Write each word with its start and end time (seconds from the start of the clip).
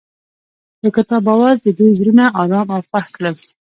د 0.83 0.85
کتاب 0.95 1.23
اواز 1.35 1.57
د 1.61 1.67
دوی 1.77 1.91
زړونه 1.99 2.25
ارامه 2.41 2.73
او 2.77 2.81
خوښ 2.87 3.05
کړل. 3.15 3.35